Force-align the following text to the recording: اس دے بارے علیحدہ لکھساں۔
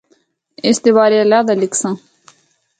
اس 0.67 0.77
دے 0.83 0.91
بارے 0.97 1.17
علیحدہ 1.23 1.53
لکھساں۔ 1.61 1.95